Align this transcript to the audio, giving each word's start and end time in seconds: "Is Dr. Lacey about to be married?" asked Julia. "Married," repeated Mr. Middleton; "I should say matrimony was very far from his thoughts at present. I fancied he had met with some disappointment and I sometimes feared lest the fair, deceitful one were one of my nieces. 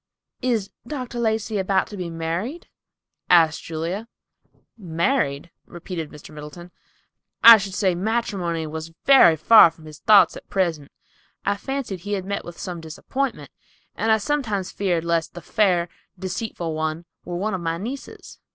"Is 0.41 0.71
Dr. 0.87 1.19
Lacey 1.19 1.59
about 1.59 1.85
to 1.89 1.95
be 1.95 2.09
married?" 2.09 2.67
asked 3.29 3.61
Julia. 3.61 4.07
"Married," 4.75 5.51
repeated 5.67 6.09
Mr. 6.09 6.33
Middleton; 6.33 6.71
"I 7.43 7.57
should 7.57 7.75
say 7.75 7.93
matrimony 7.93 8.65
was 8.65 8.93
very 9.05 9.35
far 9.35 9.69
from 9.69 9.85
his 9.85 9.99
thoughts 9.99 10.35
at 10.35 10.49
present. 10.49 10.89
I 11.45 11.55
fancied 11.55 11.99
he 11.99 12.13
had 12.13 12.25
met 12.25 12.43
with 12.43 12.57
some 12.57 12.81
disappointment 12.81 13.51
and 13.95 14.11
I 14.11 14.17
sometimes 14.17 14.71
feared 14.71 15.05
lest 15.05 15.35
the 15.35 15.39
fair, 15.41 15.87
deceitful 16.17 16.73
one 16.73 17.05
were 17.23 17.37
one 17.37 17.53
of 17.53 17.61
my 17.61 17.77
nieces. 17.77 18.39